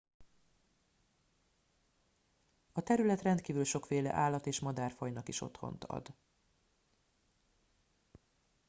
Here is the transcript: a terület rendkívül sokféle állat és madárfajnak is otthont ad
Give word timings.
a 2.71 2.81
terület 2.81 3.21
rendkívül 3.21 3.63
sokféle 3.63 4.11
állat 4.13 4.45
és 4.47 4.59
madárfajnak 4.59 5.27
is 5.27 5.41
otthont 5.41 5.83
ad 5.83 6.13